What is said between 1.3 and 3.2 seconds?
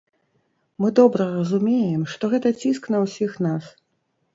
разумеем, што гэта ціск на